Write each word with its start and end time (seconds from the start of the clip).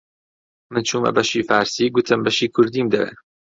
من 0.71 0.81
چوومە 0.87 1.11
بەشی 1.17 1.47
فارسی، 1.49 1.93
گوتم 1.95 2.19
بەشی 2.25 2.47
کوردیم 2.55 2.87
دەوێ 2.93 3.11